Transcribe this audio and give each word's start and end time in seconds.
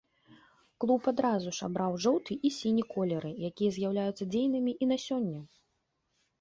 Клуб 0.83 1.09
адразу 1.11 1.53
ж 1.57 1.67
абраў 1.67 1.99
жоўты 2.07 2.39
і 2.49 2.51
сіні 2.57 2.87
колеры, 2.95 3.31
якія 3.53 3.71
з'яўляюцца 3.79 4.31
дзейнымі 4.33 4.77
і 4.83 4.93
на 4.93 4.97
сёння. 5.09 5.41